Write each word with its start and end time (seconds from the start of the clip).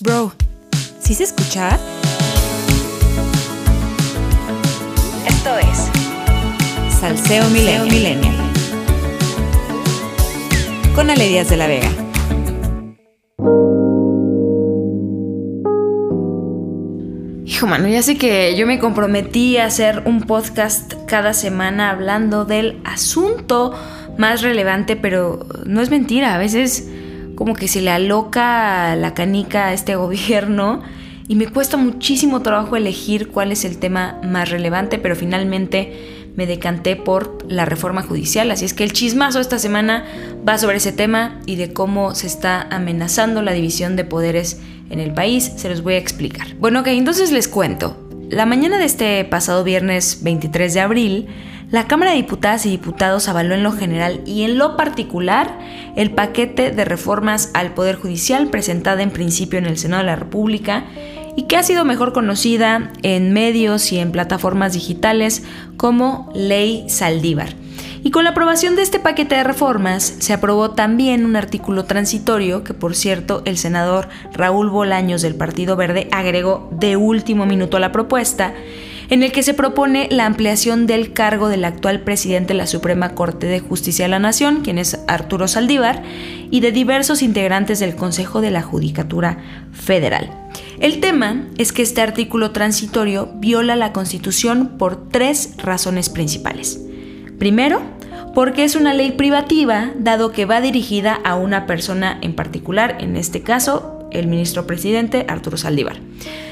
Bro, 0.00 0.32
¿sí 1.00 1.12
se 1.12 1.24
escucha? 1.24 1.76
Esto 5.26 5.58
es 5.58 6.98
Salseo 7.00 7.48
Milenio. 7.50 8.30
Con 10.94 11.10
Ale 11.10 11.26
Díaz 11.26 11.50
de 11.50 11.56
la 11.56 11.66
Vega. 11.66 11.90
Hijo, 17.44 17.66
mano, 17.66 17.88
ya 17.88 18.00
sé 18.02 18.16
que 18.16 18.54
yo 18.56 18.68
me 18.68 18.78
comprometí 18.78 19.56
a 19.56 19.64
hacer 19.64 20.04
un 20.06 20.20
podcast 20.20 20.94
cada 21.08 21.34
semana 21.34 21.90
hablando 21.90 22.44
del 22.44 22.80
asunto 22.84 23.74
más 24.16 24.42
relevante, 24.42 24.94
pero 24.94 25.44
no 25.66 25.80
es 25.80 25.90
mentira. 25.90 26.36
A 26.36 26.38
veces 26.38 26.88
como 27.38 27.54
que 27.54 27.68
se 27.68 27.80
le 27.80 27.92
aloca 27.92 28.96
la 28.96 29.14
canica 29.14 29.68
a 29.68 29.72
este 29.72 29.94
gobierno 29.94 30.82
y 31.28 31.36
me 31.36 31.46
cuesta 31.46 31.76
muchísimo 31.76 32.42
trabajo 32.42 32.74
elegir 32.74 33.28
cuál 33.28 33.52
es 33.52 33.64
el 33.64 33.78
tema 33.78 34.18
más 34.24 34.50
relevante, 34.50 34.98
pero 34.98 35.14
finalmente 35.14 36.32
me 36.34 36.46
decanté 36.46 36.96
por 36.96 37.46
la 37.48 37.64
reforma 37.64 38.02
judicial. 38.02 38.50
Así 38.50 38.64
es 38.64 38.74
que 38.74 38.82
el 38.82 38.92
chismazo 38.92 39.38
esta 39.38 39.60
semana 39.60 40.04
va 40.48 40.58
sobre 40.58 40.78
ese 40.78 40.90
tema 40.90 41.40
y 41.46 41.54
de 41.54 41.72
cómo 41.72 42.12
se 42.16 42.26
está 42.26 42.62
amenazando 42.72 43.40
la 43.40 43.52
división 43.52 43.94
de 43.94 44.02
poderes 44.02 44.60
en 44.90 44.98
el 44.98 45.14
país. 45.14 45.52
Se 45.54 45.68
los 45.68 45.82
voy 45.82 45.94
a 45.94 45.98
explicar. 45.98 46.56
Bueno, 46.58 46.80
ok, 46.80 46.88
entonces 46.88 47.30
les 47.30 47.46
cuento. 47.46 48.08
La 48.30 48.46
mañana 48.46 48.78
de 48.78 48.84
este 48.84 49.24
pasado 49.24 49.62
viernes 49.62 50.24
23 50.24 50.74
de 50.74 50.80
abril, 50.80 51.26
la 51.70 51.86
Cámara 51.86 52.12
de 52.12 52.16
Diputadas 52.16 52.64
y 52.64 52.70
Diputados 52.70 53.28
avaló 53.28 53.54
en 53.54 53.62
lo 53.62 53.72
general 53.72 54.22
y 54.24 54.44
en 54.44 54.56
lo 54.56 54.76
particular 54.76 55.58
el 55.96 56.10
paquete 56.10 56.70
de 56.70 56.84
reformas 56.86 57.50
al 57.52 57.74
Poder 57.74 57.96
Judicial 57.96 58.48
presentada 58.48 59.02
en 59.02 59.10
principio 59.10 59.58
en 59.58 59.66
el 59.66 59.76
Senado 59.76 60.02
de 60.02 60.06
la 60.06 60.16
República 60.16 60.86
y 61.36 61.42
que 61.42 61.56
ha 61.56 61.62
sido 61.62 61.84
mejor 61.84 62.14
conocida 62.14 62.90
en 63.02 63.34
medios 63.34 63.92
y 63.92 63.98
en 63.98 64.12
plataformas 64.12 64.72
digitales 64.72 65.42
como 65.76 66.32
Ley 66.34 66.86
Saldívar. 66.88 67.54
Y 68.02 68.12
con 68.12 68.24
la 68.24 68.30
aprobación 68.30 68.74
de 68.74 68.82
este 68.82 68.98
paquete 68.98 69.34
de 69.34 69.44
reformas 69.44 70.14
se 70.20 70.32
aprobó 70.32 70.70
también 70.70 71.26
un 71.26 71.36
artículo 71.36 71.84
transitorio 71.84 72.64
que 72.64 72.72
por 72.72 72.96
cierto 72.96 73.42
el 73.44 73.58
senador 73.58 74.08
Raúl 74.32 74.70
Bolaños 74.70 75.20
del 75.20 75.34
Partido 75.34 75.76
Verde 75.76 76.08
agregó 76.12 76.70
de 76.72 76.96
último 76.96 77.44
minuto 77.44 77.76
a 77.76 77.80
la 77.80 77.92
propuesta 77.92 78.54
en 79.10 79.22
el 79.22 79.32
que 79.32 79.42
se 79.42 79.54
propone 79.54 80.08
la 80.10 80.26
ampliación 80.26 80.86
del 80.86 81.12
cargo 81.12 81.48
del 81.48 81.64
actual 81.64 82.00
presidente 82.00 82.52
de 82.52 82.58
la 82.58 82.66
Suprema 82.66 83.14
Corte 83.14 83.46
de 83.46 83.60
Justicia 83.60 84.04
de 84.04 84.10
la 84.10 84.18
Nación, 84.18 84.60
quien 84.62 84.78
es 84.78 85.00
Arturo 85.08 85.48
Saldívar, 85.48 86.02
y 86.50 86.60
de 86.60 86.72
diversos 86.72 87.22
integrantes 87.22 87.80
del 87.80 87.96
Consejo 87.96 88.40
de 88.40 88.50
la 88.50 88.62
Judicatura 88.62 89.38
Federal. 89.72 90.30
El 90.80 91.00
tema 91.00 91.46
es 91.56 91.72
que 91.72 91.82
este 91.82 92.02
artículo 92.02 92.50
transitorio 92.50 93.30
viola 93.36 93.76
la 93.76 93.92
Constitución 93.92 94.76
por 94.78 95.08
tres 95.08 95.54
razones 95.56 96.10
principales. 96.10 96.80
Primero, 97.38 97.80
porque 98.34 98.64
es 98.64 98.76
una 98.76 98.94
ley 98.94 99.12
privativa, 99.12 99.90
dado 99.98 100.32
que 100.32 100.44
va 100.44 100.60
dirigida 100.60 101.18
a 101.24 101.34
una 101.34 101.66
persona 101.66 102.18
en 102.20 102.34
particular, 102.34 102.98
en 103.00 103.16
este 103.16 103.42
caso, 103.42 104.08
el 104.10 104.26
ministro 104.26 104.66
presidente 104.66 105.24
Arturo 105.28 105.56
Saldívar. 105.56 106.00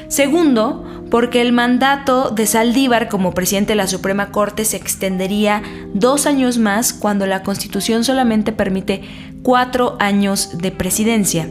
Segundo, 0.08 0.84
porque 1.10 1.40
el 1.40 1.52
mandato 1.52 2.30
de 2.30 2.46
Saldívar 2.46 3.08
como 3.08 3.32
presidente 3.32 3.72
de 3.72 3.76
la 3.76 3.86
Suprema 3.86 4.30
Corte 4.30 4.64
se 4.64 4.76
extendería 4.76 5.62
dos 5.94 6.26
años 6.26 6.58
más 6.58 6.92
cuando 6.92 7.26
la 7.26 7.42
Constitución 7.42 8.04
solamente 8.04 8.52
permite 8.52 9.02
cuatro 9.42 9.96
años 10.00 10.58
de 10.58 10.72
presidencia. 10.72 11.48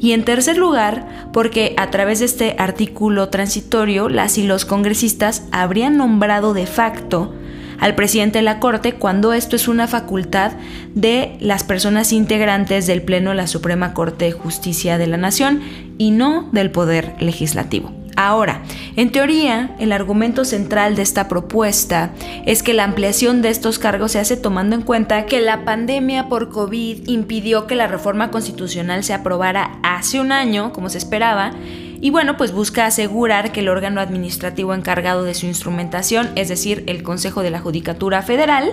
Y 0.00 0.12
en 0.12 0.24
tercer 0.24 0.56
lugar, 0.56 1.30
porque 1.32 1.74
a 1.76 1.90
través 1.90 2.18
de 2.18 2.24
este 2.24 2.56
artículo 2.58 3.28
transitorio, 3.28 4.08
las 4.08 4.36
y 4.36 4.42
los 4.42 4.64
congresistas 4.64 5.44
habrían 5.52 5.96
nombrado 5.96 6.54
de 6.54 6.66
facto 6.66 7.32
al 7.78 7.94
presidente 7.94 8.38
de 8.38 8.42
la 8.42 8.60
Corte 8.60 8.94
cuando 8.94 9.32
esto 9.32 9.56
es 9.56 9.68
una 9.68 9.88
facultad 9.88 10.52
de 10.94 11.36
las 11.40 11.64
personas 11.64 12.12
integrantes 12.12 12.86
del 12.86 13.02
Pleno 13.02 13.30
de 13.30 13.36
la 13.36 13.46
Suprema 13.46 13.94
Corte 13.94 14.26
de 14.26 14.32
Justicia 14.32 14.98
de 14.98 15.08
la 15.08 15.16
Nación 15.16 15.60
y 15.98 16.10
no 16.12 16.48
del 16.52 16.70
Poder 16.70 17.14
Legislativo. 17.20 18.01
Ahora, 18.16 18.62
en 18.96 19.10
teoría, 19.10 19.74
el 19.78 19.92
argumento 19.92 20.44
central 20.44 20.96
de 20.96 21.02
esta 21.02 21.28
propuesta 21.28 22.10
es 22.46 22.62
que 22.62 22.74
la 22.74 22.84
ampliación 22.84 23.40
de 23.42 23.48
estos 23.48 23.78
cargos 23.78 24.12
se 24.12 24.18
hace 24.18 24.36
tomando 24.36 24.76
en 24.76 24.82
cuenta 24.82 25.26
que 25.26 25.40
la 25.40 25.64
pandemia 25.64 26.28
por 26.28 26.50
COVID 26.50 27.08
impidió 27.08 27.66
que 27.66 27.74
la 27.74 27.86
reforma 27.86 28.30
constitucional 28.30 29.02
se 29.04 29.14
aprobara 29.14 29.78
hace 29.82 30.20
un 30.20 30.32
año, 30.32 30.72
como 30.72 30.90
se 30.90 30.98
esperaba, 30.98 31.52
y 32.02 32.10
bueno, 32.10 32.36
pues 32.36 32.50
busca 32.50 32.84
asegurar 32.84 33.52
que 33.52 33.60
el 33.60 33.68
órgano 33.68 34.00
administrativo 34.00 34.74
encargado 34.74 35.22
de 35.22 35.34
su 35.34 35.46
instrumentación, 35.46 36.30
es 36.34 36.48
decir, 36.48 36.82
el 36.88 37.04
Consejo 37.04 37.42
de 37.44 37.50
la 37.50 37.60
Judicatura 37.60 38.22
Federal, 38.22 38.72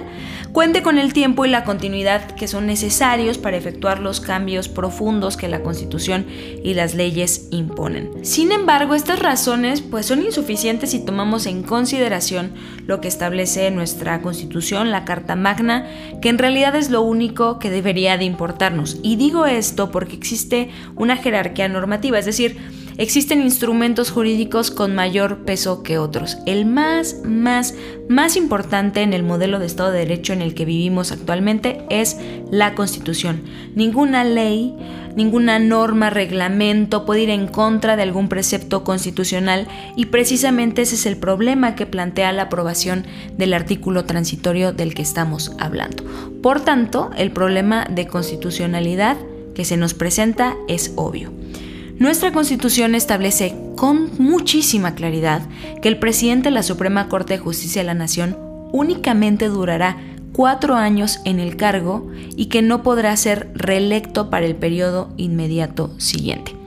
cuente 0.51 0.81
con 0.81 0.97
el 0.97 1.13
tiempo 1.13 1.45
y 1.45 1.50
la 1.50 1.63
continuidad 1.63 2.31
que 2.31 2.47
son 2.47 2.66
necesarios 2.66 3.38
para 3.38 3.56
efectuar 3.56 4.00
los 4.00 4.19
cambios 4.19 4.67
profundos 4.67 5.38
que 5.38 5.47
la 5.47 5.62
Constitución 5.62 6.25
y 6.63 6.73
las 6.73 6.95
leyes 6.95 7.47
imponen. 7.51 8.09
Sin 8.23 8.51
embargo, 8.51 8.95
estas 8.95 9.19
razones 9.19 9.81
pues 9.81 10.07
son 10.07 10.23
insuficientes 10.23 10.90
si 10.90 11.06
tomamos 11.06 11.46
en 11.46 11.61
consideración 11.61 12.53
lo 12.88 13.00
que 13.00 13.07
establece 13.07 13.69
nuestra 13.69 14.23
Constitución, 14.23 14.90
la 14.90 15.06
Carta 15.06 15.35
Magna, 15.35 15.85
que 16.19 16.29
en 16.29 16.40
realidad 16.40 16.75
es 16.75 16.90
lo 16.90 17.03
único 17.03 17.59
que 17.59 17.69
debería 17.69 18.17
de 18.17 18.25
importarnos. 18.25 18.97
Y 19.03 19.17
digo 19.17 19.46
esto 19.46 19.91
porque 19.91 20.16
existe 20.16 20.72
una 20.96 21.16
jerarquía 21.16 21.67
normativa, 21.67 22.17
es 22.17 22.25
decir, 22.25 22.57
Existen 23.00 23.42
instrumentos 23.42 24.12
jurídicos 24.12 24.72
con 24.72 24.94
mayor 24.94 25.46
peso 25.46 25.84
que 25.84 25.98
otros. 25.98 26.38
El 26.46 26.66
más, 26.66 27.22
más, 27.24 27.74
más 28.10 28.36
importante 28.36 29.04
en 29.04 29.14
el 29.14 29.24
modelo 29.24 29.58
de 29.58 29.68
Estado 29.68 29.92
de 29.92 30.00
Derecho 30.00 30.34
en 30.34 30.42
el 30.42 30.54
que 30.54 30.66
vivimos 30.66 31.14
actualmente 31.14 31.86
es 31.90 32.18
la 32.52 32.76
Constitución. 32.76 33.44
Ninguna 33.74 34.26
ley, 34.26 34.76
ninguna 35.16 35.59
norma, 35.59 36.09
reglamento 36.09 37.06
puede 37.06 37.22
ir 37.22 37.30
en 37.30 37.48
contra 37.48 37.96
de 37.96 38.04
algún 38.04 38.28
precepto 38.28 38.84
constitucional 38.84 39.70
y 39.96 40.08
precisamente 40.08 40.82
ese 40.82 40.96
es 40.96 41.06
el 41.06 41.16
problema 41.16 41.76
que 41.76 41.86
plantea 41.86 42.34
la 42.34 42.44
aprobación 42.44 43.08
del 43.38 43.54
artículo 43.54 44.04
transitorio 44.04 44.74
del 44.74 44.94
que 44.94 45.04
estamos 45.04 45.54
hablando. 45.58 46.04
Por 46.44 46.59
tanto, 46.59 47.12
el 47.16 47.32
problema 47.32 47.86
de 47.90 48.08
constitucionalidad 48.08 49.16
que 49.56 49.64
se 49.64 49.78
nos 49.78 49.94
presenta 49.94 50.58
es 50.68 50.92
obvio. 50.98 51.39
Nuestra 52.00 52.32
Constitución 52.32 52.96
establece 52.96 53.54
con 53.76 54.10
muchísima 54.20 54.96
claridad 54.96 55.42
que 55.82 55.90
el 55.90 56.00
presidente 56.00 56.48
de 56.48 56.56
la 56.56 56.64
Suprema 56.64 57.10
Corte 57.10 57.34
de 57.34 57.40
Justicia 57.40 57.82
de 57.82 57.88
la 57.88 57.94
Nación 57.94 58.38
únicamente 58.72 59.50
durará 59.50 59.98
cuatro 60.32 60.76
años 60.76 61.20
en 61.26 61.42
el 61.42 61.58
cargo 61.58 62.09
y 62.38 62.46
que 62.46 62.62
no 62.62 62.84
podrá 62.84 63.18
ser 63.18 63.52
reelecto 63.54 64.30
para 64.30 64.46
el 64.46 64.56
periodo 64.56 65.09
inmediato 65.18 65.94
siguiente. 66.00 66.59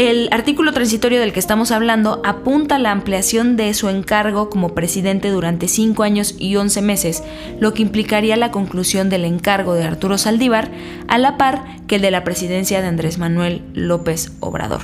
El 0.00 0.30
artículo 0.32 0.72
transitorio 0.72 1.20
del 1.20 1.34
que 1.34 1.40
estamos 1.40 1.70
hablando 1.70 2.22
apunta 2.24 2.76
a 2.76 2.78
la 2.78 2.90
ampliación 2.90 3.58
de 3.58 3.74
su 3.74 3.90
encargo 3.90 4.48
como 4.48 4.74
presidente 4.74 5.28
durante 5.28 5.68
cinco 5.68 6.04
años 6.04 6.36
y 6.38 6.56
once 6.56 6.80
meses, 6.80 7.22
lo 7.58 7.74
que 7.74 7.82
implicaría 7.82 8.38
la 8.38 8.50
conclusión 8.50 9.10
del 9.10 9.26
encargo 9.26 9.74
de 9.74 9.84
Arturo 9.84 10.16
Saldívar 10.16 10.70
a 11.06 11.18
la 11.18 11.36
par 11.36 11.66
que 11.86 11.96
el 11.96 12.00
de 12.00 12.10
la 12.10 12.24
presidencia 12.24 12.80
de 12.80 12.88
Andrés 12.88 13.18
Manuel 13.18 13.60
López 13.74 14.32
Obrador. 14.40 14.80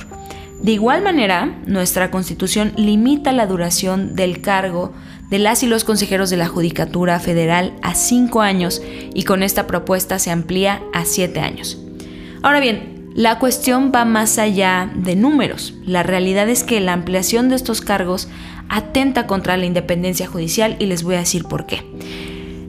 De 0.61 0.73
igual 0.73 1.01
manera, 1.01 1.63
nuestra 1.65 2.11
constitución 2.11 2.73
limita 2.75 3.31
la 3.31 3.47
duración 3.47 4.15
del 4.15 4.41
cargo 4.41 4.93
de 5.31 5.39
las 5.39 5.63
y 5.63 5.67
los 5.67 5.83
consejeros 5.83 6.29
de 6.29 6.37
la 6.37 6.47
Judicatura 6.47 7.19
Federal 7.19 7.73
a 7.81 7.95
cinco 7.95 8.41
años 8.41 8.83
y 9.15 9.23
con 9.23 9.41
esta 9.41 9.65
propuesta 9.65 10.19
se 10.19 10.29
amplía 10.29 10.83
a 10.93 11.05
siete 11.05 11.39
años. 11.39 11.79
Ahora 12.43 12.59
bien, 12.59 12.96
la 13.17 13.39
cuestión 13.39 13.91
va 13.93 14.05
más 14.05 14.37
allá 14.37 14.91
de 14.93 15.15
números. 15.15 15.73
La 15.83 16.03
realidad 16.03 16.47
es 16.49 16.63
que 16.63 16.79
la 16.79 16.93
ampliación 16.93 17.49
de 17.49 17.55
estos 17.55 17.81
cargos 17.81 18.29
atenta 18.69 19.25
contra 19.25 19.57
la 19.57 19.65
independencia 19.65 20.27
judicial 20.27 20.75
y 20.77 20.85
les 20.85 21.01
voy 21.01 21.15
a 21.15 21.19
decir 21.21 21.43
por 21.45 21.65
qué. 21.65 21.81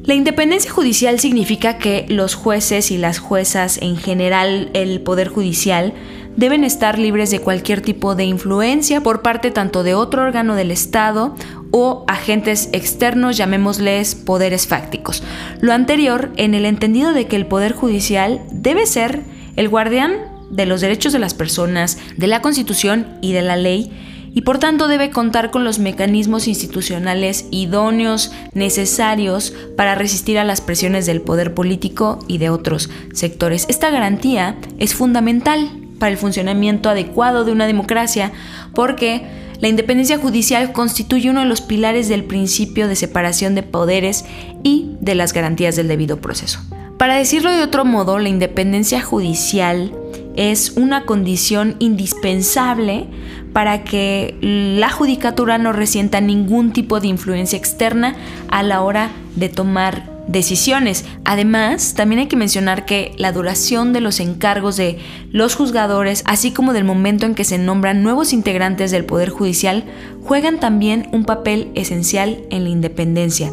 La 0.05 0.15
independencia 0.15 0.71
judicial 0.71 1.21
significa 1.21 1.77
que 1.77 2.07
los 2.09 2.35
jueces 2.35 2.91
y 2.91 2.97
las 2.97 3.19
juezas, 3.19 3.77
en 3.83 3.99
general 3.99 4.71
el 4.73 5.03
Poder 5.03 5.29
Judicial, 5.29 5.93
deben 6.35 6.65
estar 6.65 6.99
libres 6.99 7.31
de 7.31 7.41
cualquier 7.41 7.83
tipo 7.83 8.15
de 8.15 8.25
influencia 8.25 9.03
por 9.03 9.21
parte 9.21 9.51
tanto 9.51 9.83
de 9.83 9.93
otro 9.93 10.23
órgano 10.23 10.55
del 10.55 10.71
Estado 10.71 11.35
o 11.73 12.07
agentes 12.09 12.71
externos, 12.73 13.37
llamémosles 13.37 14.15
poderes 14.15 14.67
fácticos. 14.67 15.23
Lo 15.61 15.75
anterior 15.75 16.33
en 16.39 16.55
el 16.55 16.65
entendido 16.65 17.13
de 17.13 17.27
que 17.27 17.37
el 17.37 17.45
Poder 17.45 17.75
Judicial 17.75 18.41
debe 18.51 18.87
ser 18.87 19.25
el 19.57 19.69
guardián 19.69 20.28
de 20.51 20.67
los 20.67 20.81
derechos 20.81 21.13
de 21.13 21.19
las 21.19 21.35
personas, 21.35 21.99
de 22.17 22.27
la 22.27 22.43
Constitución 22.43 23.07
y 23.21 23.33
de 23.33 23.43
la 23.43 23.57
ley, 23.57 23.91
y 24.35 24.43
por 24.43 24.59
tanto 24.59 24.89
debe 24.89 25.11
contar 25.11 25.51
con 25.51 25.65
los 25.65 25.79
mecanismos 25.79 26.49
institucionales 26.49 27.47
idóneos 27.51 28.31
necesarios 28.53 29.53
para 29.77 29.95
resistir 29.95 30.39
a 30.39 30.45
las 30.45 30.61
presiones 30.61 31.07
del 31.07 31.23
poder 31.23 31.55
político 31.55 32.21
y 32.29 32.39
de 32.39 32.51
otros 32.51 32.91
sectores. 33.13 33.67
Esta 33.69 33.91
garantía 33.91 34.57
es 34.79 34.95
fundamental 34.95 35.71
para 35.99 36.13
el 36.13 36.19
funcionamiento 36.19 36.89
adecuado 36.89 37.45
de 37.45 37.53
una 37.53 37.67
democracia, 37.67 38.33
porque 38.75 39.23
la 39.61 39.69
independencia 39.69 40.19
judicial 40.19 40.73
constituye 40.73 41.31
uno 41.31 41.41
de 41.41 41.47
los 41.47 41.61
pilares 41.61 42.09
del 42.09 42.25
principio 42.25 42.87
de 42.87 42.95
separación 42.95 43.57
de 43.57 43.65
poderes 43.65 44.25
y 44.63 44.93
de 45.01 45.17
las 45.17 45.33
garantías 45.33 45.75
del 45.75 45.89
debido 45.89 46.21
proceso. 46.21 46.61
Para 46.97 47.17
decirlo 47.17 47.51
de 47.51 47.63
otro 47.63 47.85
modo, 47.85 48.19
la 48.19 48.29
independencia 48.29 49.01
judicial 49.01 49.93
es 50.39 50.75
una 50.77 51.05
condición 51.05 51.75
indispensable 51.81 53.07
para 53.53 53.83
que 53.83 54.37
la 54.41 54.89
judicatura 54.89 55.59
no 55.59 55.73
resienta 55.73 56.21
ningún 56.21 56.73
tipo 56.73 57.01
de 57.01 57.09
influencia 57.09 57.59
externa 57.59 58.15
a 58.49 58.63
la 58.63 58.83
hora 58.83 59.11
de 59.35 59.49
tomar 59.49 60.19
decisiones. 60.29 61.05
Además, 61.25 61.95
también 61.95 62.21
hay 62.21 62.27
que 62.29 62.37
mencionar 62.37 62.85
que 62.85 63.13
la 63.17 63.33
duración 63.33 63.93
de 63.93 64.01
los 64.01 64.21
encargos 64.21 64.77
de 64.77 65.01
los 65.33 65.57
juzgadores, 65.57 66.23
así 66.25 66.53
como 66.53 66.73
del 66.73 66.85
momento 66.85 67.27
en 67.27 67.35
que 67.35 67.43
se 67.43 67.59
nombran 67.59 68.05
nuevos 68.05 68.33
integrantes 68.33 68.93
del 68.93 69.05
Poder 69.05 69.31
Judicial, 69.31 69.85
juegan 70.23 70.61
también 70.61 71.09
un 71.11 71.25
papel 71.25 71.73
esencial 71.75 72.43
en 72.51 72.63
la 72.63 72.71
independencia. 72.71 73.51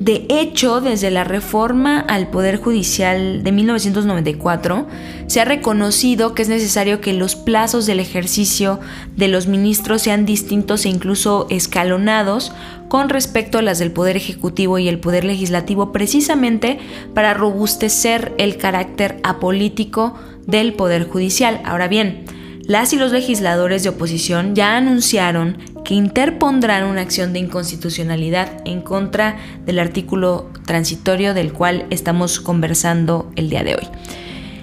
De 0.00 0.26
hecho, 0.28 0.80
desde 0.80 1.10
la 1.10 1.24
reforma 1.24 1.98
al 1.98 2.28
Poder 2.28 2.56
Judicial 2.56 3.42
de 3.42 3.50
1994, 3.50 4.86
se 5.26 5.40
ha 5.40 5.44
reconocido 5.44 6.34
que 6.34 6.42
es 6.42 6.48
necesario 6.48 7.00
que 7.00 7.12
los 7.12 7.34
plazos 7.34 7.84
del 7.84 7.98
ejercicio 7.98 8.78
de 9.16 9.26
los 9.26 9.48
ministros 9.48 10.02
sean 10.02 10.24
distintos 10.24 10.84
e 10.84 10.88
incluso 10.88 11.48
escalonados 11.50 12.52
con 12.88 13.08
respecto 13.08 13.58
a 13.58 13.62
las 13.62 13.80
del 13.80 13.90
Poder 13.90 14.16
Ejecutivo 14.16 14.78
y 14.78 14.88
el 14.88 15.00
Poder 15.00 15.24
Legislativo, 15.24 15.90
precisamente 15.90 16.78
para 17.12 17.34
robustecer 17.34 18.34
el 18.38 18.56
carácter 18.56 19.18
apolítico 19.24 20.14
del 20.46 20.74
Poder 20.74 21.08
Judicial. 21.08 21.60
Ahora 21.64 21.88
bien, 21.88 22.24
las 22.68 22.92
y 22.92 22.96
los 22.96 23.12
legisladores 23.12 23.82
de 23.82 23.88
oposición 23.88 24.54
ya 24.54 24.76
anunciaron 24.76 25.58
que 25.88 25.94
interpondrán 25.94 26.84
una 26.84 27.00
acción 27.00 27.32
de 27.32 27.38
inconstitucionalidad 27.38 28.60
en 28.66 28.82
contra 28.82 29.38
del 29.64 29.78
artículo 29.78 30.50
transitorio 30.66 31.32
del 31.32 31.54
cual 31.54 31.86
estamos 31.88 32.40
conversando 32.40 33.32
el 33.36 33.48
día 33.48 33.64
de 33.64 33.76
hoy. 33.76 33.88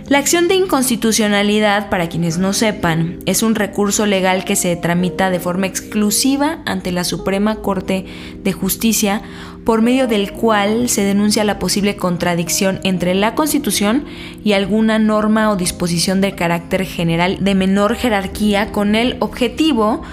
La 0.07 0.19
acción 0.19 0.47
de 0.47 0.53
inconstitucionalidad, 0.53 1.89
para 1.89 2.09
quienes 2.09 2.37
no 2.37 2.53
sepan, 2.53 3.17
es 3.25 3.41
un 3.41 3.55
recurso 3.55 4.05
legal 4.05 4.45
que 4.45 4.55
se 4.55 4.75
tramita 4.75 5.31
de 5.31 5.39
forma 5.39 5.65
exclusiva 5.65 6.59
ante 6.67 6.91
la 6.91 7.03
Suprema 7.03 7.55
Corte 7.55 8.05
de 8.43 8.53
Justicia, 8.53 9.23
por 9.63 9.81
medio 9.81 10.05
del 10.05 10.31
cual 10.31 10.89
se 10.89 11.01
denuncia 11.01 11.43
la 11.43 11.57
posible 11.57 11.95
contradicción 11.95 12.79
entre 12.83 13.15
la 13.15 13.33
Constitución 13.33 14.05
y 14.43 14.53
alguna 14.53 14.99
norma 14.99 15.49
o 15.49 15.55
disposición 15.55 16.21
de 16.21 16.35
carácter 16.35 16.85
general 16.85 17.43
de 17.43 17.55
menor 17.55 17.95
jerarquía 17.95 18.71
con 18.71 18.93
el 18.93 19.17
objetivo 19.21 20.03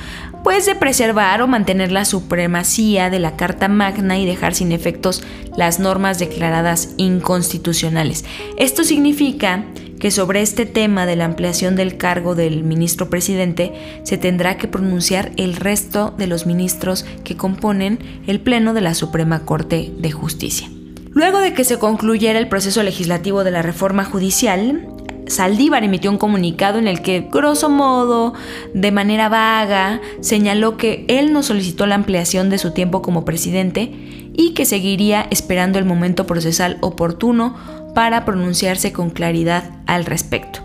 pues 0.42 0.66
de 0.66 0.74
preservar 0.74 1.40
o 1.42 1.46
mantener 1.46 1.92
la 1.92 2.04
supremacía 2.04 3.10
de 3.10 3.18
la 3.18 3.36
Carta 3.36 3.68
Magna 3.68 4.18
y 4.18 4.26
dejar 4.26 4.54
sin 4.54 4.72
efectos 4.72 5.22
las 5.56 5.78
normas 5.78 6.18
declaradas 6.18 6.90
inconstitucionales. 6.96 8.24
Esto 8.56 8.84
significa 8.84 9.64
que 10.00 10.10
sobre 10.10 10.42
este 10.42 10.66
tema 10.66 11.06
de 11.06 11.14
la 11.14 11.26
ampliación 11.26 11.76
del 11.76 11.96
cargo 11.96 12.34
del 12.34 12.64
ministro 12.64 13.08
presidente 13.08 13.72
se 14.02 14.18
tendrá 14.18 14.56
que 14.56 14.66
pronunciar 14.66 15.30
el 15.36 15.54
resto 15.54 16.12
de 16.18 16.26
los 16.26 16.44
ministros 16.44 17.06
que 17.22 17.36
componen 17.36 18.00
el 18.26 18.40
Pleno 18.40 18.74
de 18.74 18.80
la 18.80 18.94
Suprema 18.94 19.44
Corte 19.44 19.92
de 19.96 20.10
Justicia. 20.10 20.68
Luego 21.10 21.38
de 21.38 21.52
que 21.52 21.64
se 21.64 21.78
concluyera 21.78 22.38
el 22.38 22.48
proceso 22.48 22.82
legislativo 22.82 23.44
de 23.44 23.52
la 23.52 23.62
reforma 23.62 24.04
judicial, 24.04 24.88
Saldívar 25.32 25.82
emitió 25.82 26.10
un 26.10 26.18
comunicado 26.18 26.78
en 26.78 26.86
el 26.86 27.02
que, 27.02 27.28
grosso 27.32 27.68
modo, 27.68 28.34
de 28.74 28.92
manera 28.92 29.28
vaga, 29.28 30.00
señaló 30.20 30.76
que 30.76 31.04
él 31.08 31.32
no 31.32 31.42
solicitó 31.42 31.86
la 31.86 31.94
ampliación 31.94 32.50
de 32.50 32.58
su 32.58 32.72
tiempo 32.72 33.02
como 33.02 33.24
presidente 33.24 33.90
y 34.34 34.54
que 34.54 34.64
seguiría 34.64 35.26
esperando 35.30 35.78
el 35.78 35.84
momento 35.84 36.26
procesal 36.26 36.78
oportuno 36.80 37.56
para 37.94 38.24
pronunciarse 38.24 38.92
con 38.92 39.10
claridad 39.10 39.70
al 39.86 40.04
respecto. 40.04 40.60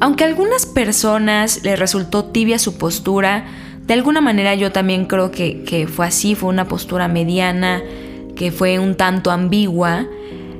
Aunque 0.00 0.24
a 0.24 0.26
algunas 0.26 0.66
personas 0.66 1.62
les 1.62 1.78
resultó 1.78 2.24
tibia 2.26 2.58
su 2.58 2.76
postura, 2.76 3.46
de 3.86 3.94
alguna 3.94 4.20
manera 4.20 4.54
yo 4.54 4.72
también 4.72 5.06
creo 5.06 5.30
que, 5.30 5.62
que 5.64 5.86
fue 5.86 6.06
así, 6.06 6.34
fue 6.34 6.48
una 6.48 6.66
postura 6.66 7.08
mediana, 7.08 7.82
que 8.36 8.50
fue 8.50 8.78
un 8.78 8.96
tanto 8.96 9.30
ambigua, 9.30 10.06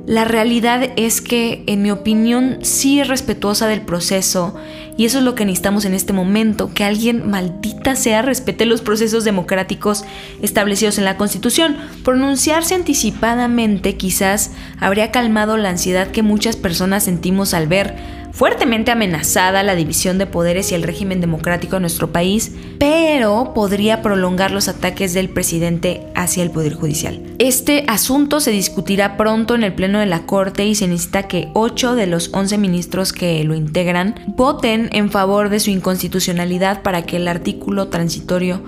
la 0.05 0.25
realidad 0.25 0.89
es 0.97 1.21
que, 1.21 1.63
en 1.65 1.81
mi 1.81 1.89
opinión, 1.89 2.57
sí 2.61 2.99
es 2.99 3.07
respetuosa 3.07 3.67
del 3.67 3.81
proceso 3.81 4.53
y 4.97 5.05
eso 5.05 5.19
es 5.19 5.23
lo 5.23 5.33
que 5.33 5.45
necesitamos 5.45 5.85
en 5.85 5.93
este 5.93 6.11
momento, 6.11 6.73
que 6.73 6.83
alguien 6.83 7.29
maldita 7.29 7.95
sea 7.95 8.21
respete 8.21 8.65
los 8.65 8.81
procesos 8.81 9.23
democráticos 9.23 10.03
establecidos 10.41 10.97
en 10.97 11.05
la 11.05 11.15
Constitución. 11.15 11.77
Pronunciarse 12.03 12.75
anticipadamente 12.75 13.95
quizás 13.95 14.51
habría 14.79 15.11
calmado 15.11 15.55
la 15.55 15.69
ansiedad 15.69 16.11
que 16.11 16.21
muchas 16.21 16.57
personas 16.57 17.03
sentimos 17.03 17.53
al 17.53 17.67
ver 17.67 17.95
fuertemente 18.33 18.91
amenazada 18.91 19.63
la 19.63 19.75
división 19.75 20.17
de 20.17 20.25
poderes 20.25 20.71
y 20.71 20.75
el 20.75 20.83
régimen 20.83 21.21
democrático 21.21 21.75
en 21.75 21.83
nuestro 21.83 22.11
país, 22.11 22.51
pero 22.79 23.53
podría 23.53 24.01
prolongar 24.01 24.51
los 24.51 24.67
ataques 24.67 25.13
del 25.13 25.29
presidente 25.29 26.07
hacia 26.15 26.43
el 26.43 26.49
Poder 26.49 26.73
Judicial. 26.73 27.21
Este 27.37 27.85
asunto 27.87 28.39
se 28.39 28.51
discutirá 28.51 29.17
pronto 29.17 29.53
en 29.55 29.63
el 29.63 29.73
Pleno 29.73 29.99
de 29.99 30.07
la 30.07 30.25
Corte 30.25 30.65
y 30.65 30.75
se 30.75 30.87
necesita 30.87 31.27
que 31.27 31.49
8 31.53 31.95
de 31.95 32.07
los 32.07 32.33
11 32.33 32.57
ministros 32.57 33.13
que 33.13 33.43
lo 33.43 33.53
integran 33.53 34.15
voten 34.35 34.89
en 34.93 35.11
favor 35.11 35.49
de 35.49 35.59
su 35.59 35.69
inconstitucionalidad 35.69 36.81
para 36.81 37.03
que 37.03 37.17
el 37.17 37.27
artículo 37.27 37.89
transitorio 37.89 38.63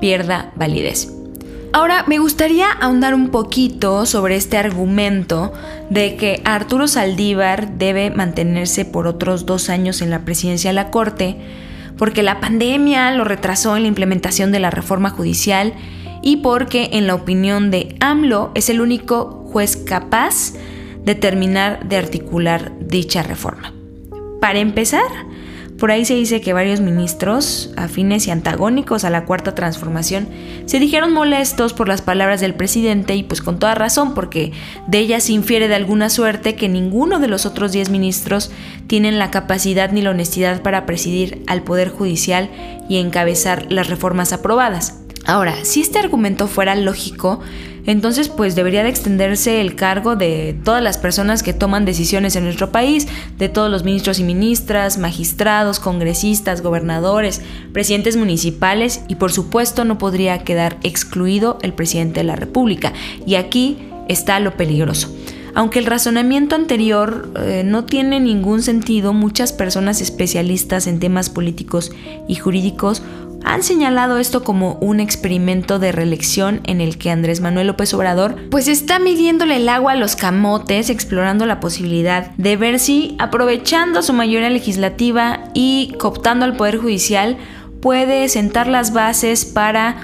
pierda 0.00 0.52
validez. 0.54 1.17
Ahora 1.72 2.04
me 2.06 2.18
gustaría 2.18 2.70
ahondar 2.70 3.14
un 3.14 3.28
poquito 3.28 4.06
sobre 4.06 4.36
este 4.36 4.56
argumento 4.56 5.52
de 5.90 6.16
que 6.16 6.40
Arturo 6.44 6.88
Saldívar 6.88 7.76
debe 7.76 8.10
mantenerse 8.10 8.86
por 8.86 9.06
otros 9.06 9.44
dos 9.44 9.68
años 9.68 10.00
en 10.00 10.08
la 10.08 10.24
presidencia 10.24 10.70
de 10.70 10.74
la 10.74 10.90
Corte, 10.90 11.36
porque 11.98 12.22
la 12.22 12.40
pandemia 12.40 13.10
lo 13.10 13.24
retrasó 13.24 13.76
en 13.76 13.82
la 13.82 13.88
implementación 13.88 14.50
de 14.50 14.60
la 14.60 14.70
reforma 14.70 15.10
judicial 15.10 15.74
y 16.22 16.38
porque, 16.38 16.90
en 16.92 17.06
la 17.06 17.14
opinión 17.14 17.70
de 17.70 17.96
AMLO, 18.00 18.50
es 18.54 18.70
el 18.70 18.80
único 18.80 19.46
juez 19.52 19.76
capaz 19.76 20.54
de 21.04 21.14
terminar 21.14 21.86
de 21.86 21.96
articular 21.96 22.72
dicha 22.80 23.22
reforma. 23.22 23.74
Para 24.40 24.58
empezar, 24.58 25.10
por 25.78 25.92
ahí 25.92 26.04
se 26.04 26.14
dice 26.14 26.40
que 26.40 26.52
varios 26.52 26.80
ministros, 26.80 27.72
afines 27.76 28.26
y 28.26 28.32
antagónicos 28.32 29.04
a 29.04 29.10
la 29.10 29.24
cuarta 29.24 29.54
transformación, 29.54 30.28
se 30.66 30.80
dijeron 30.80 31.12
molestos 31.12 31.72
por 31.72 31.86
las 31.86 32.02
palabras 32.02 32.40
del 32.40 32.54
presidente 32.54 33.14
y 33.14 33.22
pues 33.22 33.40
con 33.40 33.60
toda 33.60 33.76
razón, 33.76 34.12
porque 34.12 34.52
de 34.88 34.98
ellas 34.98 35.24
se 35.24 35.32
infiere 35.32 35.68
de 35.68 35.76
alguna 35.76 36.10
suerte 36.10 36.56
que 36.56 36.68
ninguno 36.68 37.20
de 37.20 37.28
los 37.28 37.46
otros 37.46 37.70
diez 37.70 37.90
ministros 37.90 38.50
tienen 38.88 39.18
la 39.18 39.30
capacidad 39.30 39.92
ni 39.92 40.02
la 40.02 40.10
honestidad 40.10 40.62
para 40.62 40.84
presidir 40.84 41.44
al 41.46 41.62
Poder 41.62 41.90
Judicial 41.90 42.50
y 42.88 42.96
encabezar 42.98 43.70
las 43.70 43.88
reformas 43.88 44.32
aprobadas. 44.32 44.97
Ahora, 45.28 45.62
si 45.62 45.82
este 45.82 45.98
argumento 45.98 46.46
fuera 46.46 46.74
lógico, 46.74 47.40
entonces 47.84 48.30
pues 48.30 48.54
debería 48.54 48.82
de 48.82 48.88
extenderse 48.88 49.60
el 49.60 49.74
cargo 49.74 50.16
de 50.16 50.56
todas 50.64 50.82
las 50.82 50.96
personas 50.96 51.42
que 51.42 51.52
toman 51.52 51.84
decisiones 51.84 52.34
en 52.34 52.44
nuestro 52.44 52.72
país, 52.72 53.06
de 53.36 53.50
todos 53.50 53.70
los 53.70 53.84
ministros 53.84 54.18
y 54.20 54.24
ministras, 54.24 54.96
magistrados, 54.96 55.80
congresistas, 55.80 56.62
gobernadores, 56.62 57.42
presidentes 57.74 58.16
municipales 58.16 59.02
y 59.06 59.16
por 59.16 59.30
supuesto 59.30 59.84
no 59.84 59.98
podría 59.98 60.44
quedar 60.44 60.78
excluido 60.82 61.58
el 61.60 61.74
presidente 61.74 62.20
de 62.20 62.24
la 62.24 62.36
República. 62.36 62.94
Y 63.26 63.34
aquí 63.34 63.76
está 64.08 64.40
lo 64.40 64.56
peligroso. 64.56 65.14
Aunque 65.54 65.78
el 65.78 65.86
razonamiento 65.86 66.54
anterior 66.54 67.32
eh, 67.36 67.64
no 67.66 67.84
tiene 67.84 68.20
ningún 68.20 68.62
sentido, 68.62 69.12
muchas 69.12 69.52
personas 69.52 70.00
especialistas 70.00 70.86
en 70.86 71.00
temas 71.00 71.28
políticos 71.28 71.90
y 72.28 72.36
jurídicos 72.36 73.02
han 73.44 73.62
señalado 73.62 74.18
esto 74.18 74.42
como 74.42 74.74
un 74.80 75.00
experimento 75.00 75.78
de 75.78 75.92
reelección 75.92 76.60
en 76.64 76.80
el 76.80 76.98
que 76.98 77.10
Andrés 77.10 77.40
Manuel 77.40 77.68
López 77.68 77.94
Obrador 77.94 78.36
pues 78.50 78.68
está 78.68 78.98
midiéndole 78.98 79.56
el 79.56 79.68
agua 79.68 79.92
a 79.92 79.96
los 79.96 80.16
camotes, 80.16 80.90
explorando 80.90 81.46
la 81.46 81.60
posibilidad 81.60 82.30
de 82.36 82.56
ver 82.56 82.78
si 82.78 83.16
aprovechando 83.18 84.02
su 84.02 84.12
mayoría 84.12 84.50
legislativa 84.50 85.44
y 85.54 85.94
cooptando 85.98 86.44
al 86.44 86.56
Poder 86.56 86.78
Judicial 86.78 87.36
puede 87.80 88.28
sentar 88.28 88.66
las 88.66 88.92
bases 88.92 89.44
para 89.44 89.96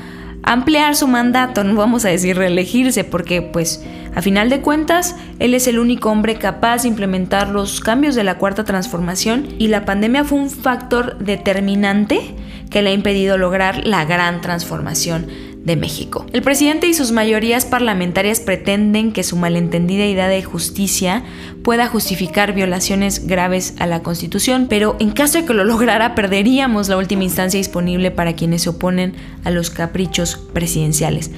ampliar 0.45 0.95
su 0.95 1.09
mandato, 1.09 1.65
no 1.65 1.75
vamos 1.75 2.05
a 2.05 2.11
decir 2.11 2.37
reelegirse, 2.37 3.03
porque 3.03 3.43
pues 3.43 3.83
a 4.15 4.23
final 4.23 4.51
de 4.51 4.61
cuentas 4.61 5.17
él 5.39 5.55
es 5.55 5.67
el 5.67 5.79
único 5.79 6.11
hombre 6.11 6.37
capaz 6.37 6.83
de 6.83 6.89
implementar 6.89 7.49
los 7.49 7.81
cambios 7.81 8.15
de 8.15 8.25
la 8.25 8.39
cuarta 8.39 8.65
transformación 8.65 9.49
y 9.59 9.69
la 9.69 9.85
pandemia 9.85 10.25
fue 10.25 10.39
un 10.39 10.51
factor 10.51 11.19
determinante 11.19 12.35
que 12.71 12.83
le 12.83 12.91
ha 12.91 12.95
impedido 12.95 13.39
lograr 13.39 13.87
la 13.87 14.05
gran 14.05 14.41
transformación 14.41 15.27
de 15.65 15.77
México. 15.77 16.27
El 16.33 16.43
presidente 16.43 16.87
y 16.87 16.95
sus 16.95 17.11
mayorías 17.11 17.65
parlamentarias 17.65 18.41
pretenden 18.41 19.13
que 19.13 19.23
su 19.23 19.37
malentendida 19.37 20.05
idea 20.05 20.29
de 20.29 20.43
justicia 20.43 21.25
pueda 21.63 21.87
justificar 21.87 22.53
violaciones 22.53 23.27
graves 23.27 23.75
a 23.79 23.87
la 23.87 24.03
Constitución, 24.03 24.67
pero 24.69 24.97
en 25.01 25.13
caso 25.13 25.39
de 25.39 25.47
que 25.47 25.55
lo 25.55 25.65
lograra 25.65 26.15
perderíamos 26.15 26.89
la 26.89 26.99
última 26.99 27.25
instancia 27.25 27.59
disponible 27.59 28.11
para 28.11 28.35
quienes 28.35 28.63
se 28.63 28.71
oponen 28.71 29.15
a 29.45 29.51
los 29.51 29.71
caprichos 29.71 30.37
presidenciales. 30.53 31.31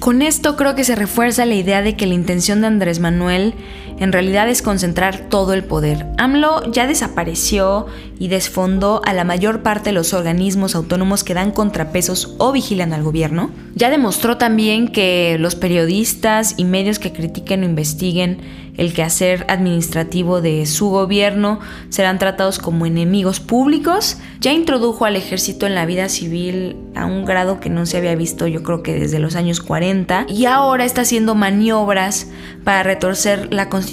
Con 0.00 0.22
esto 0.22 0.56
creo 0.56 0.74
que 0.74 0.84
se 0.84 0.94
refuerza 0.94 1.46
la 1.46 1.54
idea 1.54 1.82
de 1.82 1.96
que 1.96 2.06
la 2.06 2.14
intención 2.14 2.60
de 2.60 2.66
Andrés 2.68 3.00
Manuel 3.00 3.54
en 3.98 4.12
realidad 4.12 4.48
es 4.48 4.62
concentrar 4.62 5.28
todo 5.28 5.52
el 5.52 5.64
poder. 5.64 6.06
AMLO 6.18 6.70
ya 6.70 6.86
desapareció 6.86 7.86
y 8.18 8.28
desfondó 8.28 9.00
a 9.04 9.12
la 9.12 9.24
mayor 9.24 9.62
parte 9.62 9.90
de 9.90 9.94
los 9.94 10.14
organismos 10.14 10.74
autónomos 10.74 11.24
que 11.24 11.34
dan 11.34 11.50
contrapesos 11.50 12.34
o 12.38 12.52
vigilan 12.52 12.92
al 12.92 13.02
gobierno. 13.02 13.50
Ya 13.74 13.90
demostró 13.90 14.38
también 14.38 14.88
que 14.88 15.36
los 15.38 15.54
periodistas 15.54 16.54
y 16.56 16.64
medios 16.64 16.98
que 16.98 17.12
critiquen 17.12 17.62
o 17.62 17.66
investiguen 17.66 18.66
el 18.76 18.92
quehacer 18.92 19.46
administrativo 19.48 20.40
de 20.40 20.66
su 20.66 20.90
gobierno 20.90 21.60
serán 21.88 22.18
tratados 22.18 22.58
como 22.58 22.86
enemigos 22.86 23.40
públicos. 23.40 24.18
Ya 24.40 24.52
introdujo 24.52 25.04
al 25.06 25.16
ejército 25.16 25.66
en 25.66 25.74
la 25.74 25.86
vida 25.86 26.08
civil 26.08 26.76
a 26.94 27.06
un 27.06 27.24
grado 27.24 27.58
que 27.58 27.70
no 27.70 27.86
se 27.86 27.96
había 27.96 28.14
visto 28.14 28.46
yo 28.46 28.62
creo 28.62 28.82
que 28.82 28.94
desde 28.94 29.18
los 29.18 29.34
años 29.36 29.60
40 29.60 30.26
y 30.28 30.44
ahora 30.46 30.84
está 30.84 31.02
haciendo 31.02 31.34
maniobras 31.34 32.28
para 32.64 32.82
retorcer 32.82 33.52
la 33.52 33.68
constitución 33.68 33.85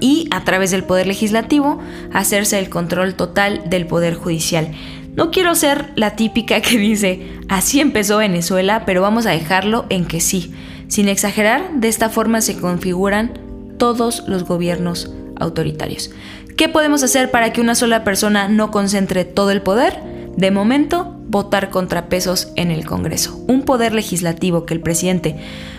y 0.00 0.28
a 0.30 0.44
través 0.44 0.70
del 0.70 0.84
poder 0.84 1.06
legislativo 1.06 1.80
hacerse 2.12 2.58
el 2.58 2.68
control 2.68 3.14
total 3.14 3.62
del 3.68 3.86
poder 3.86 4.14
judicial. 4.14 4.72
No 5.14 5.30
quiero 5.30 5.54
ser 5.54 5.92
la 5.96 6.16
típica 6.16 6.60
que 6.60 6.78
dice, 6.78 7.26
así 7.48 7.80
empezó 7.80 8.18
Venezuela, 8.18 8.84
pero 8.86 9.02
vamos 9.02 9.26
a 9.26 9.30
dejarlo 9.30 9.86
en 9.88 10.06
que 10.06 10.20
sí. 10.20 10.54
Sin 10.88 11.08
exagerar, 11.08 11.74
de 11.74 11.88
esta 11.88 12.08
forma 12.08 12.40
se 12.40 12.56
configuran 12.56 13.32
todos 13.78 14.24
los 14.26 14.44
gobiernos 14.44 15.12
autoritarios. 15.36 16.10
¿Qué 16.56 16.68
podemos 16.68 17.02
hacer 17.02 17.30
para 17.30 17.52
que 17.52 17.60
una 17.60 17.74
sola 17.74 18.04
persona 18.04 18.48
no 18.48 18.70
concentre 18.70 19.24
todo 19.24 19.50
el 19.50 19.62
poder? 19.62 19.98
De 20.36 20.50
momento, 20.50 21.19
votar 21.30 21.70
contrapesos 21.70 22.52
en 22.56 22.70
el 22.70 22.84
Congreso. 22.84 23.42
Un 23.46 23.62
poder 23.62 23.94
legislativo 23.94 24.66
que 24.66 24.74
el 24.74 24.80
presidente 24.80 25.36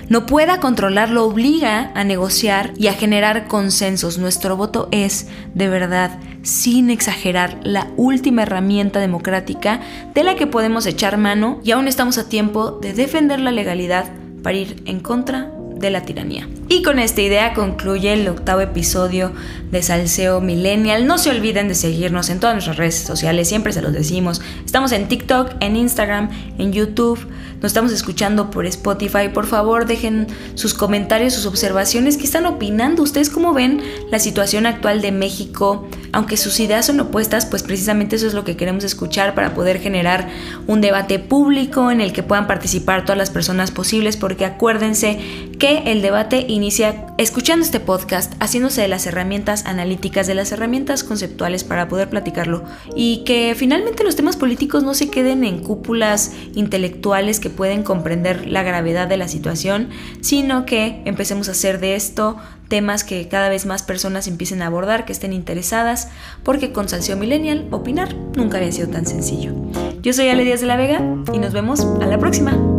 no 0.07 0.25
pueda 0.25 0.59
controlar 0.59 1.09
lo 1.09 1.25
obliga 1.25 1.91
a 1.93 2.03
negociar 2.03 2.73
y 2.77 2.87
a 2.87 2.93
generar 2.93 3.47
consensos. 3.47 4.17
Nuestro 4.17 4.55
voto 4.57 4.87
es, 4.91 5.27
de 5.53 5.67
verdad, 5.67 6.19
sin 6.41 6.89
exagerar, 6.89 7.59
la 7.63 7.87
última 7.97 8.43
herramienta 8.43 8.99
democrática 8.99 9.81
de 10.13 10.23
la 10.23 10.35
que 10.35 10.47
podemos 10.47 10.85
echar 10.85 11.17
mano 11.17 11.59
y 11.63 11.71
aún 11.71 11.87
estamos 11.87 12.17
a 12.17 12.29
tiempo 12.29 12.71
de 12.71 12.93
defender 12.93 13.39
la 13.39 13.51
legalidad 13.51 14.05
para 14.41 14.57
ir 14.57 14.81
en 14.85 15.01
contra 15.01 15.51
de 15.81 15.91
la 15.91 16.03
tiranía. 16.03 16.47
Y 16.69 16.83
con 16.83 16.99
esta 16.99 17.21
idea 17.21 17.53
concluye 17.53 18.13
el 18.13 18.27
octavo 18.29 18.61
episodio 18.61 19.33
de 19.71 19.83
Salseo 19.83 20.39
Millennial. 20.39 21.05
No 21.05 21.17
se 21.17 21.29
olviden 21.29 21.67
de 21.67 21.75
seguirnos 21.75 22.29
en 22.29 22.39
todas 22.39 22.55
nuestras 22.55 22.77
redes 22.77 22.95
sociales, 22.95 23.49
siempre 23.49 23.73
se 23.73 23.81
los 23.81 23.91
decimos. 23.91 24.41
Estamos 24.65 24.91
en 24.91 25.07
TikTok, 25.07 25.55
en 25.59 25.75
Instagram, 25.75 26.29
en 26.57 26.71
YouTube. 26.71 27.19
Nos 27.61 27.69
estamos 27.69 27.91
escuchando 27.91 28.49
por 28.49 28.65
Spotify. 28.65 29.29
Por 29.31 29.45
favor, 29.45 29.85
dejen 29.85 30.27
sus 30.55 30.73
comentarios, 30.73 31.33
sus 31.33 31.45
observaciones. 31.45 32.17
¿Qué 32.17 32.23
están 32.23 32.47
opinando? 32.47 33.03
¿Ustedes 33.03 33.29
cómo 33.29 33.53
ven 33.53 33.81
la 34.09 34.17
situación 34.17 34.65
actual 34.65 35.01
de 35.01 35.11
México? 35.11 35.87
Aunque 36.11 36.37
sus 36.37 36.59
ideas 36.59 36.87
son 36.87 36.99
opuestas, 36.99 37.45
pues 37.45 37.61
precisamente 37.61 38.15
eso 38.15 38.25
es 38.25 38.33
lo 38.33 38.43
que 38.43 38.57
queremos 38.57 38.83
escuchar 38.83 39.35
para 39.35 39.53
poder 39.53 39.79
generar 39.79 40.27
un 40.65 40.81
debate 40.81 41.19
público 41.19 41.91
en 41.91 42.01
el 42.01 42.13
que 42.13 42.23
puedan 42.23 42.47
participar 42.47 43.05
todas 43.05 43.17
las 43.17 43.29
personas 43.29 43.69
posibles, 43.69 44.17
porque 44.17 44.43
acuérdense 44.43 45.19
que 45.59 45.70
el 45.79 46.01
debate 46.01 46.45
inicia 46.47 47.07
escuchando 47.17 47.65
este 47.65 47.79
podcast, 47.79 48.33
haciéndose 48.39 48.81
de 48.81 48.87
las 48.87 49.05
herramientas 49.05 49.65
analíticas, 49.65 50.27
de 50.27 50.35
las 50.35 50.51
herramientas 50.51 51.03
conceptuales 51.03 51.63
para 51.63 51.87
poder 51.87 52.09
platicarlo 52.09 52.63
y 52.95 53.23
que 53.25 53.53
finalmente 53.55 54.03
los 54.03 54.15
temas 54.15 54.37
políticos 54.37 54.83
no 54.83 54.93
se 54.93 55.09
queden 55.09 55.43
en 55.43 55.63
cúpulas 55.63 56.33
intelectuales 56.55 57.39
que 57.39 57.49
pueden 57.49 57.83
comprender 57.83 58.47
la 58.47 58.63
gravedad 58.63 59.07
de 59.07 59.17
la 59.17 59.27
situación, 59.27 59.89
sino 60.21 60.65
que 60.65 61.01
empecemos 61.05 61.47
a 61.47 61.51
hacer 61.51 61.79
de 61.79 61.95
esto 61.95 62.37
temas 62.67 63.03
que 63.03 63.27
cada 63.27 63.49
vez 63.49 63.65
más 63.65 63.83
personas 63.83 64.27
empiecen 64.27 64.61
a 64.61 64.67
abordar, 64.67 65.03
que 65.05 65.11
estén 65.11 65.33
interesadas, 65.33 66.07
porque 66.43 66.71
con 66.71 66.87
Salseo 66.87 67.17
Millennial 67.17 67.67
opinar 67.71 68.15
nunca 68.35 68.57
había 68.57 68.71
sido 68.71 68.87
tan 68.87 69.05
sencillo. 69.05 69.53
Yo 70.01 70.13
soy 70.13 70.29
Ale 70.29 70.45
Díaz 70.45 70.61
de 70.61 70.67
la 70.67 70.77
Vega 70.77 71.01
y 71.33 71.39
nos 71.39 71.51
vemos 71.51 71.81
a 72.01 72.05
la 72.05 72.17
próxima. 72.17 72.70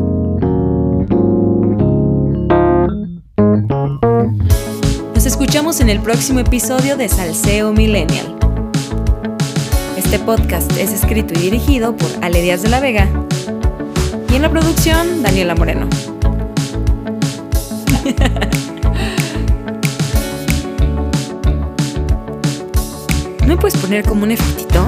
Escuchamos 5.43 5.81
en 5.81 5.91
el 5.91 5.99
próximo 5.99 6.39
episodio 6.39 6.97
de 6.97 7.09
Salseo 7.09 7.73
Millennial. 7.73 8.39
Este 9.97 10.21
podcast 10.21 10.71
es 10.77 10.93
escrito 10.93 11.35
y 11.37 11.43
dirigido 11.43 11.97
por 11.97 12.09
Ale 12.21 12.43
Díaz 12.43 12.63
de 12.63 12.69
la 12.69 12.79
Vega 12.79 13.09
y 14.31 14.37
en 14.37 14.43
la 14.43 14.49
producción 14.49 15.21
Daniela 15.21 15.57
Moreno. 15.57 15.89
¿No 23.45 23.59
puedes 23.59 23.77
poner 23.79 24.05
como 24.05 24.23
un 24.23 24.31
efectito? 24.31 24.82